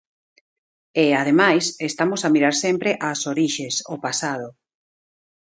E, 1.03 1.05
ademais, 1.21 1.65
estamos 1.89 2.21
a 2.23 2.29
mirar 2.33 2.55
sempre 2.65 2.89
ás 3.09 3.21
orixes, 3.31 3.75
ao 3.89 3.97
pasado. 4.05 4.47